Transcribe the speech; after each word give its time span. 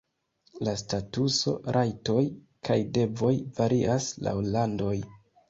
La 0.67 0.71
statuso, 0.81 1.53
rajtoj 1.77 2.23
kaj 2.71 2.79
devoj 2.99 3.31
varias 3.61 4.09
laŭ 4.31 4.35
landoj. 4.59 4.97